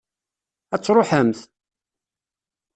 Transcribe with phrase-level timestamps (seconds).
[0.73, 1.39] Ad truḥemt?